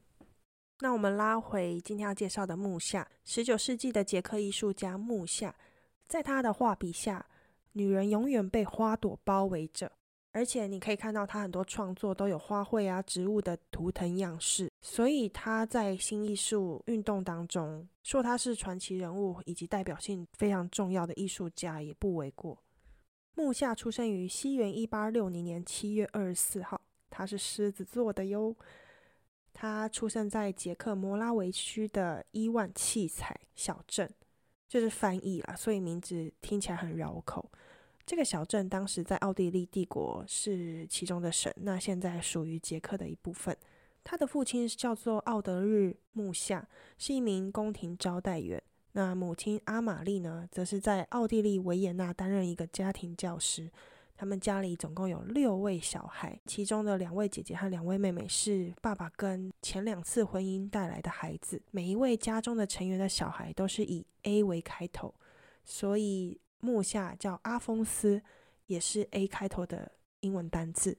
[0.81, 5.55] 那我们拉回今天要介绍的木下，十九世纪的捷克艺术家木下，
[6.09, 7.25] 在他的画笔下。
[7.77, 9.91] 女人永远被花朵包围着，
[10.35, 22.59] 而且你可以看到他很多创作都有花卉啊、植物的图腾样式，所以他在新艺术运动当中说他是传奇人物以及代表性非常重要的艺术家也不为过。
[23.37, 28.55] 木下出生于西元一八六零年七月二十四号，他是狮子座的哟。
[29.53, 34.13] 他出生在捷克摩拉维区的伊万器材小镇。
[34.67, 37.49] 就是翻译啦，所以名字听起来很绕口。
[38.07, 43.57] 这个小镇当时在奥地利帝国是其中的省，那现在属于捷克的一部分。
[44.03, 48.63] 他的父亲叫做奥德日木夏，是一名宫廷招待员。
[48.93, 53.71] 那母亲阿玛丽呢，则是在奥地利维也纳担任一个家庭教师。
[54.17, 61.61] 他们家里总共有六位小孩，其中的两位姐姐和两位妹妹是爸爸跟前两次婚姻带来的孩子。
[61.73, 65.13] 每一位家中的成员的小孩都是以 A 为开头，
[65.65, 68.23] 所以木下叫阿丰斯，
[68.65, 70.99] 也是 A 开头的英文单字。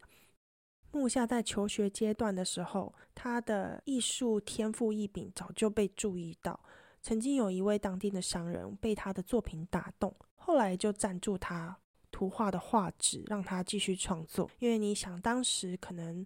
[0.92, 6.60] 木下在求学阶段的时候，他的艺术天赋异禀，早就被注意到。
[7.02, 11.76] 曾经有一位当地的商人被他的作品打动，后来就赞助他。
[12.12, 16.26] 图画的画纸让他继续创作，因为你想当时可能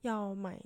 [0.00, 0.58] 要买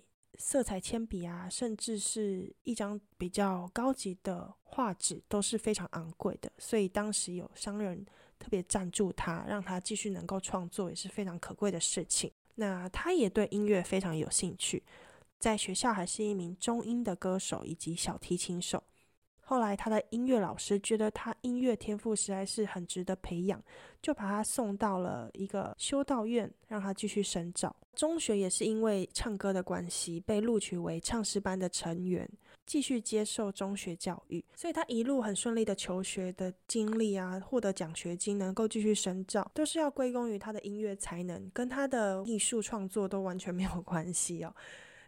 [0.45, 8.05] 色彩铅笔啊，甚至是一张比较高级的画纸都是非常昂贵的，所以当时有商人
[8.41, 12.31] 特别赞助他，让他继续能够创作，也是非常可贵的事情。
[12.57, 14.83] 那他也对音乐非常有兴趣，
[15.39, 18.83] 在学校还是一名中音的歌手以及小提琴手。
[19.53, 23.63] 后来，他的音乐老师觉得他音乐天赋实在是很值得培养，
[24.01, 27.77] 就把他送到了一个修道院，让他继续深造。
[27.95, 32.27] 中学也是因为唱歌的关系，被录取为唱诗班的成员，
[32.65, 34.43] 继续接受中学教育。
[34.57, 44.55] 所以，他一路很顺利的求学的经历啊，获得奖学金，能够继续深造，都是要归功于他的音乐才能，跟他的艺术创作都完全没有关系哦。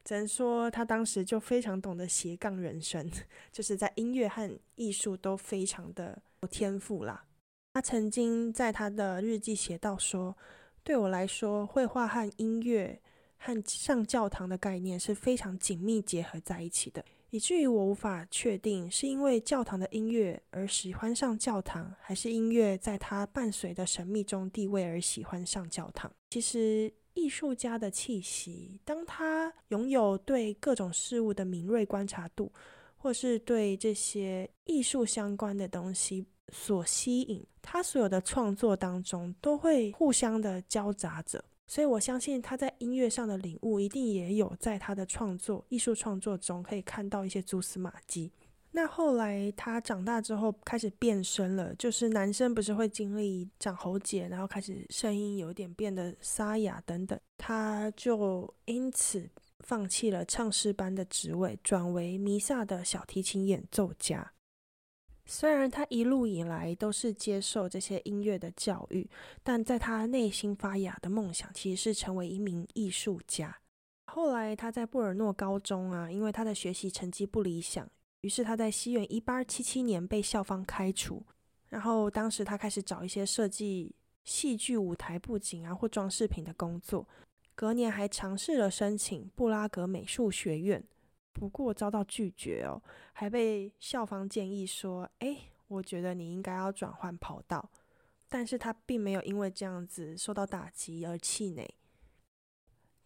[0.04, 3.10] 只能说他当时就非常懂得斜杠人生，
[3.50, 7.24] 就是在音乐和艺术都非常的有天赋啦。
[7.72, 10.36] 他曾经在他的日记写到说
[10.84, 13.00] ：“对我来说，绘画和音乐
[13.38, 26.92] 和上教堂的概念是非常紧密结合在一起的，以至于我无法确定是因为教堂的音乐而喜欢上教堂，还是音乐在他伴随的神秘中地位而喜欢上教堂。”其实。
[27.14, 32.52] 艺术家的气息，当他拥有对各种事物的敏锐观察度，
[32.96, 41.42] 或是对这些艺术相关的东西所吸引，他所有的创作当中都会互相的交杂着。
[41.66, 48.30] 所以我相信他在音乐上的领悟，一定也有在他的创作、艺术创作中可以看到一些蛛丝马迹。
[48.76, 64.32] 那后来他长大之后开始变声了，就是男生不是会经历长喉结，然后开始声音有点变得沙哑等等，他就因此放弃了唱诗班的职位，转为弥撒的小提琴演奏家。
[65.24, 69.08] 虽然他一路以来都是接受这些音乐的教育，
[69.44, 73.56] 但在他内心发芽的梦想其实是成为一名艺术家。
[74.06, 77.88] 后来他在布尔诺高中啊，因为他的学习成绩不理想。
[78.24, 81.22] 于是他在西元一八七七年被校方开除，
[81.68, 87.06] 然后当时他开始找一些设计戏剧舞台布景啊或装饰品的工作。
[87.54, 90.82] 隔年还尝试了申请布拉格美术学院，
[91.34, 92.80] 不过遭到拒绝哦，
[93.12, 95.36] 还被校方建议说：“哎，
[95.68, 97.70] 我觉得你应该要转换跑道。”
[98.30, 101.74] 但是他并没有因为这样子受到打击而气馁。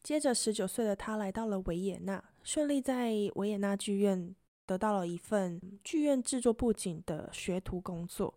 [0.01, 4.33] 接着，十九岁的他来到了维也纳，顺利在维也纳剧院。
[4.69, 8.35] 得到了一份剧院制作布景的学徒工作，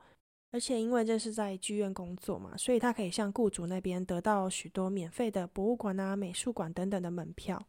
[0.51, 7.61] 而且因为这是在剧院工作嘛，所以他可以向雇主那边得到许多免费的博物馆啊、美术馆等等的门票。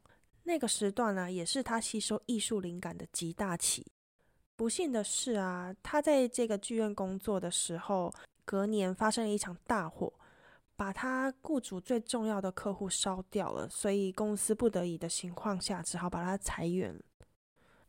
[0.44, 3.84] 那个时段呢，也是他吸收艺术灵感的极大期。
[4.54, 10.12] 不幸的是啊，他在这个剧院工作的时候，隔年发生了一场大火，
[10.76, 16.96] 把他雇主最重要的客户烧掉了，所以公司不得已的情况下，只好把他裁员。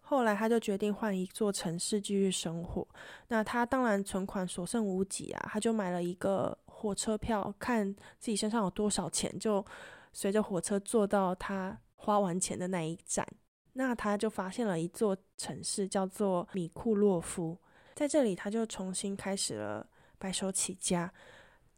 [0.06, 2.88] 后来他就决定换一座城市继续生活。
[3.30, 9.66] 那他当然存款所剩无几啊，他就买了一个火车票，看自己身上有多少钱，就
[10.12, 13.26] 随着火车坐到他花完钱的那一站。
[13.74, 17.58] 那他就发现了一座城市，叫做米库洛夫。
[17.96, 19.88] 在这里，他就重新开始了
[20.20, 21.12] 白手起家，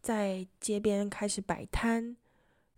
[0.02, 2.18] 在街边开始摆摊，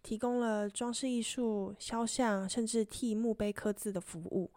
[0.04, 4.52] 提供了装饰艺术、肖像，甚至替墓碑刻字的服务。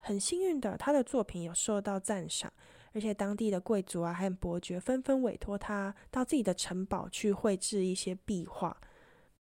[0.00, 2.52] 很幸运的，他的作品有受到赞赏，
[2.92, 8.76] 而且当地的贵族啊还有伯爵纷纷委托他到自己的城堡去绘制一些壁画，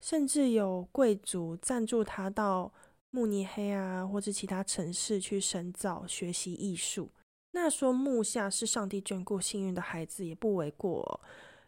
[0.01, 2.73] 甚至有贵族赞助他到
[3.11, 7.11] 慕尼黑啊或者其他城市去深造学习艺术。
[7.53, 11.21] 那说木下是上帝眷顾幸运的孩子也不为过，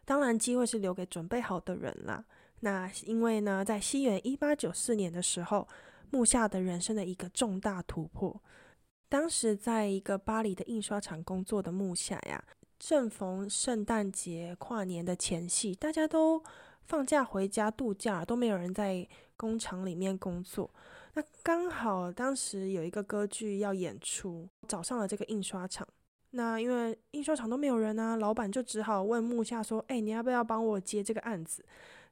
[0.05, 2.23] 当然机会是留给准备好的人啦。
[2.59, 5.67] 那因为呢，在西元一八九四年的时候，
[6.11, 8.41] 木下的人生的一个重大突破。
[9.09, 12.43] 当时在一个巴黎的印刷厂工作的木下呀，
[12.77, 16.43] 正逢圣诞节跨年的前夕，大家都
[16.83, 20.69] 放假回家度假，都没有人在工厂里面工作。
[21.13, 25.87] 那刚好当时有一个歌剧要演出，找上了这个印刷厂。
[26.31, 31.65] 那因为印刷厂都没有人啊，老板就只好问木下说：“哎，你要不要帮我接这个案子？”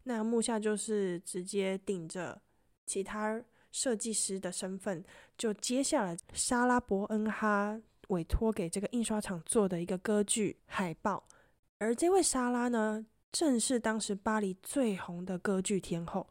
[0.04, 2.42] 那木下就是直接顶着
[2.86, 3.44] 其他。
[3.76, 5.04] 设计师的身份
[5.38, 11.22] 就接下了莎拉伯恩哈委托给这个印刷厂做的一个歌剧海报，
[11.80, 16.26] 而这位莎拉呢，正是当时巴黎最红的歌剧天后，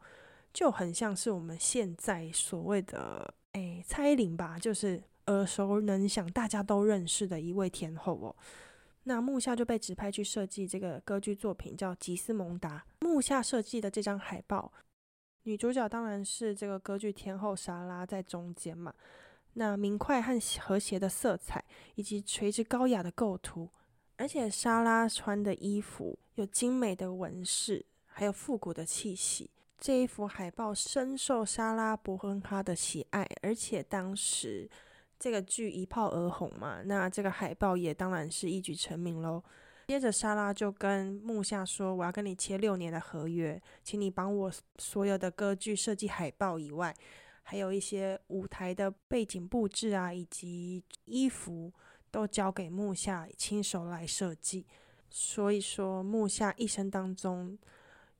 [0.51, 8.35] 就很像是我们现在所谓的哎蔡依林吧，就是耳熟能详、大家都认识的一位天后哦。
[9.03, 12.83] 那木下就被指派去设计这个歌剧作品，叫《吉斯蒙达》。
[13.05, 14.73] 木下设计的这张海报。
[15.45, 18.93] 女主角当然是这个歌剧天后莎拉在中间嘛。
[19.53, 21.63] 那明快和和谐的色彩，
[21.95, 23.69] 以及垂直高雅的构图，
[24.17, 29.49] 而且莎拉穿的衣服有精美的纹饰，还有复古的气息。
[29.77, 34.69] 这一幅海报深受莎拉伯恩哈的喜爱，而且当时
[35.19, 39.43] 这个剧一炮而红嘛，那这个海报也当然是一举成名喽。
[39.87, 46.91] 接着，莎拉就跟木下说：“我要跟你签六年的合约，请你帮我所有的歌剧设计海报以外，
[47.43, 51.71] 还有一些舞台的背景布置啊，以及衣服
[52.09, 54.65] 都交给木下亲手来设计。
[55.07, 57.55] 所以说，木下一生当中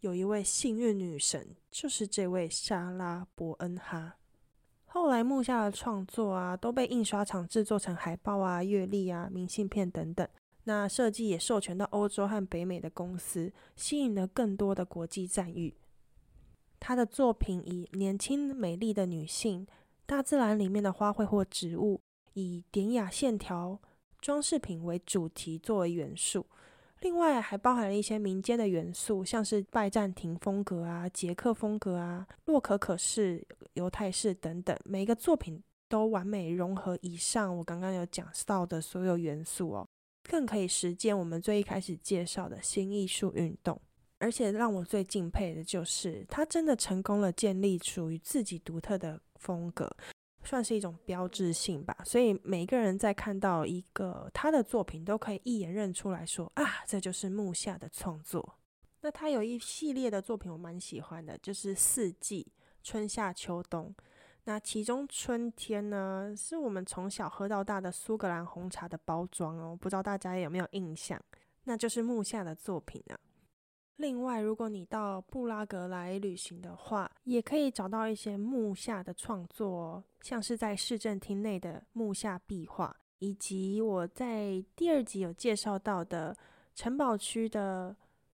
[0.01, 4.17] 有一位幸运女神，就是这位莎拉伯恩哈。
[4.85, 10.27] 后来，木下的创作啊，都被印刷厂制作成海报啊、月历啊、明信片等等。”
[10.65, 15.73] 那设计也授权到欧洲和北美的公司，吸引了更多的国际赞誉。
[16.79, 19.65] 他的作品以年轻美丽的女性、
[20.05, 21.99] 大自然里面的花卉或植物，
[22.33, 23.79] 以典雅线条
[24.19, 26.45] 装饰品为主题作为元素，
[27.01, 34.75] 另外还包含了一些民间的元素，像是拜占庭风格啊、捷克风格啊、洛可可式、犹太式等等。
[34.83, 39.87] 每一个作品都完美融合以上我刚刚有讲到的所有元素哦。
[40.29, 43.79] 更可以实践我们最一开始介绍的新艺术运动，
[44.17, 49.89] 而且让我最敬佩的就是他真的成功了建立属于自己独特的风格，
[50.43, 51.97] 算是一种标志性吧。
[52.03, 58.57] 所以每个人在看到一个他的作品，都可以一眼认出来说啊，这就是木下的创作。
[59.01, 62.51] 那他有一系列的作品我蛮喜欢的，就是四季，
[62.81, 63.93] 春夏秋冬。
[64.45, 71.19] 那其中春天呢，是我们从小喝到大的苏格兰红茶的包装哦，不知道大家有没有印象？
[71.63, 73.17] 那就是木下的作品啊。
[73.95, 86.37] 另外，如果你到布拉格来旅行的话，也可以找到一些木下的创作，哦，像是在市政厅内的木下壁画，以及我在第二集有介绍到的
[86.75, 87.95] 城堡区的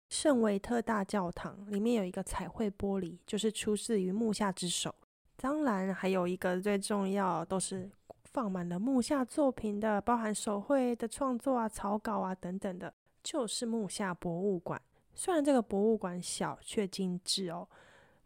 [0.09, 4.95] 圣维特大教堂，里面有一个彩绘玻璃，就是出自于木下之手。
[5.41, 7.89] 当然，还有一个最重要，都是
[8.25, 14.83] 放满了木下作品的，包含手绘的创作啊、草稿啊等等的，就是木下博物馆。
[15.15, 17.69] 虽然这个博物馆小，却精致哦，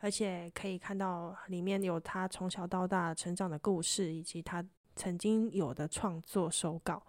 [0.01, 4.65] 而且可以看到里面有他从小到大成长的故事，以及他
[4.97, 7.03] 曾经有的创作手稿，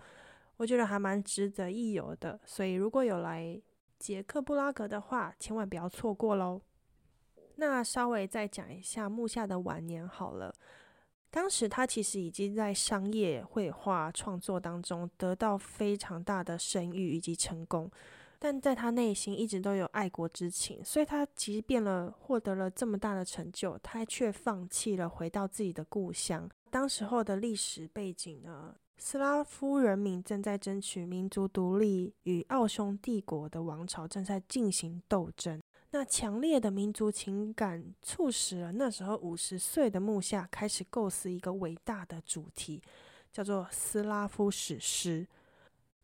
[0.57, 2.37] 我觉得还蛮值得一游的。
[2.45, 3.57] 所以，如果有来
[3.97, 6.61] 捷克布拉格的话，千万不要错过喽。
[7.55, 10.53] 那稍微再讲一下木下的晚年好了。
[11.29, 17.89] 当时他其实已经在商业绘画创作当中得到非常大的声誉以及成功，
[18.37, 26.47] 但在他内心一直都有爱国之情，所以他即便了获得了这么大的成就，他却放弃了回到自己的故乡。
[26.69, 35.59] 当时候的历史背景呢，斯拉夫人民正在争取民族独立，与奥匈帝国的王朝正在进行斗争。
[35.95, 42.81] 那强烈的民族情感促使了那时候五十岁的木下开始构思一个伟大的主题，
[43.31, 45.27] 叫做斯拉夫史诗，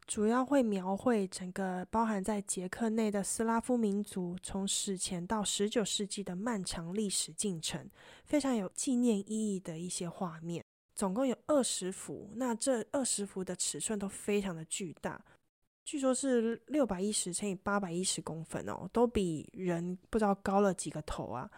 [0.06, 7.90] 主要会描绘整个包含在捷克内的斯拉夫民族从史前到十九世纪的漫长历史进程，
[8.26, 10.64] 非常有纪念意义的一些画面，
[10.94, 12.30] 总共有二十幅。
[12.36, 15.20] 那这二十幅的尺寸都非常的巨大。
[15.90, 21.50] 据说是六百一十乘以八百一十公分哦，都比人不知道高了几个头啊。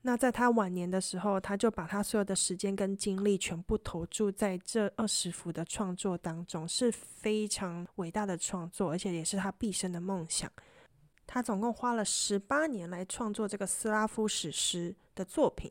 [0.00, 10.50] 那在他晚年的时候，他就把他所有的时间跟精力全部投注在这二十幅的创作当中，是非常伟大的创作，而且也是他毕生的梦想。
[11.26, 15.70] 他总共花了十八年来创作这个斯拉夫史诗的作品。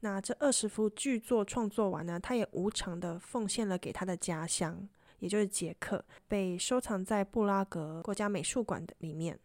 [0.00, 4.86] 那这二十幅巨作创作完呢，他也无偿的奉献了给他的家乡。
[5.24, 9.40] 也就是杰克被收藏在布拉格国家美术馆的里面。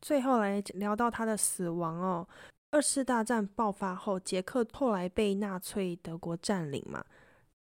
[0.00, 2.26] 最后来聊到他的死亡哦，
[2.70, 7.04] 二次大战爆发后，杰克后来被纳粹德国占领嘛，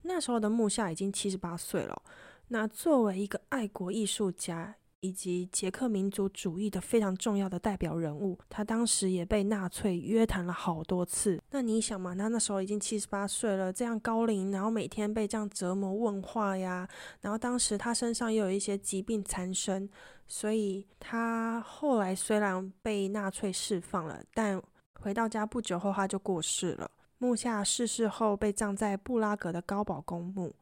[0.04, 2.01] 那时候的木下已经七十八岁了。
[2.47, 4.78] 那作为一个爱国艺术家。
[5.04, 11.38] 以及捷克民族主义的非常重要的代表人物，他当时也被纳粹约谈了好多次。
[11.51, 16.88] 那你想嘛，他那时候已经七十八岁了，这样高龄，然后每天被这样折磨问话呀，
[17.20, 19.89] 然后当时他身上又有一些疾病缠身，
[20.26, 24.62] 所以他后来虽然被纳粹释放了，但
[25.01, 26.89] 回到家不久后他就过世了。
[27.18, 30.56] 木下逝世后被葬在布拉格的高堡公墓，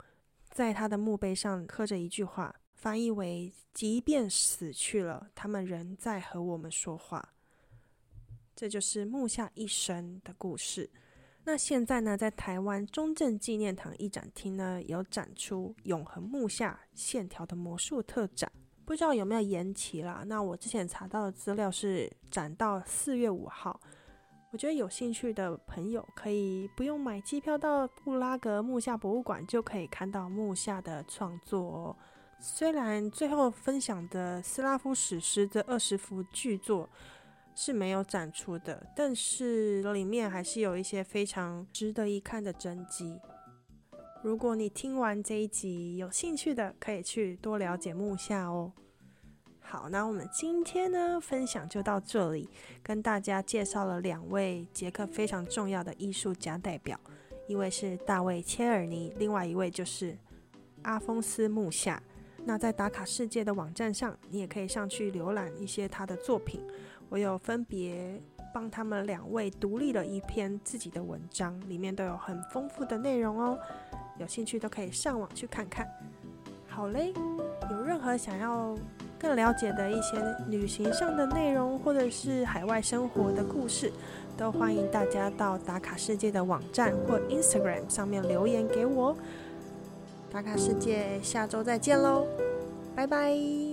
[0.50, 2.56] 在他的墓碑上刻着一句话。
[2.82, 7.36] 翻译为：即便死去了，他们仍在和我们说话。
[8.56, 10.90] 这就是木下一生的故事。
[11.44, 18.52] 那现在呢，在台湾中正纪念堂艺展厅呢，有展出《永恒木下线条的魔术》特展，
[18.84, 20.24] 不知道有没有延期啦？
[20.26, 23.80] 那我之前查到的资料是展到四月五号。
[24.50, 31.98] 我觉得有兴趣的朋友可以不用买机票到布拉格木下博物馆，就可以看到木下的创作哦。
[32.44, 36.90] 虽然最后分享的斯拉夫史诗这二十幅巨作
[37.54, 43.20] 是没有展出的，但是里面还是有一些非常值得一看的真迹。
[44.24, 48.72] 如果你听完这一集有兴趣的，可以去多了解木下哦。
[49.60, 52.50] 好，那我们今天呢分享就到这里，
[52.82, 57.00] 跟大家介绍了两位捷克非常重要的艺术家代表，
[57.48, 60.18] 一位是大卫切尔尼，另外一位就是
[60.82, 62.02] 阿丰斯木下。
[62.44, 66.62] 那在打卡世界的网站上，你也可以上去浏览一些他的作品，
[67.10, 68.22] 我有分别
[68.54, 73.58] 帮他们两位独立了一篇自己的文章，里面都有很丰富的内容哦，
[74.20, 75.88] 有兴趣都可以上网去看看。
[76.68, 77.14] 好嘞，
[77.70, 78.76] 有任何想要。
[79.20, 80.18] 更了解的一些
[80.48, 83.94] 旅行上的内容，或者是海外生活的故事，
[84.36, 89.16] 都欢迎大家到打卡世界的网站或 Instagram 上面留言给我哦。
[90.32, 92.26] 打卡世界，下周再见喽，
[92.96, 93.71] 拜拜。